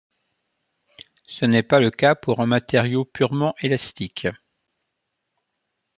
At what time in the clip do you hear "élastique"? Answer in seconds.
3.59-4.25